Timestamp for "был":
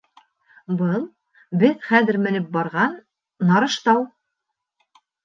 0.77-1.01